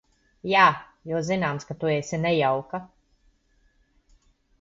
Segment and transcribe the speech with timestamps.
[0.51, 0.61] Jā,
[1.09, 2.81] jo zināms, ka tu esi nejauka.